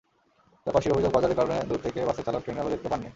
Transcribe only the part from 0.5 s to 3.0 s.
এলাকাবাসীর অভিযোগ, বাজারের কারণে দূর থেকে বাসের চালক ট্রেনের আলো দেখতে